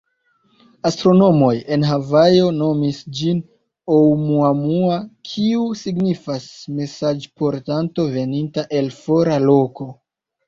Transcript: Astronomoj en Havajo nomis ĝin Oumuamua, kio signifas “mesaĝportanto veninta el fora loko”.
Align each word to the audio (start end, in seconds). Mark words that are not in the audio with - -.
Astronomoj 0.89 1.49
en 1.75 1.83
Havajo 1.87 2.45
nomis 2.61 3.01
ĝin 3.19 3.41
Oumuamua, 3.97 4.95
kio 5.31 5.67
signifas 5.81 6.47
“mesaĝportanto 6.79 8.07
veninta 8.17 8.65
el 8.81 8.89
fora 9.03 9.37
loko”. 9.45 9.87